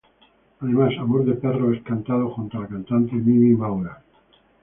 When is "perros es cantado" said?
1.35-2.29